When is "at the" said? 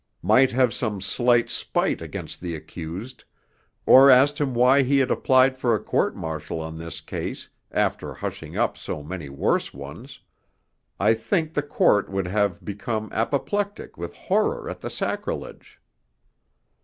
14.71-14.89